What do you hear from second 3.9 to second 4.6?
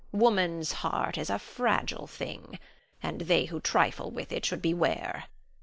with it should